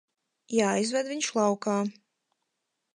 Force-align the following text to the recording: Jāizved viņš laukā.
Jāizved 0.59 1.11
viņš 1.13 1.29
laukā. 1.37 1.79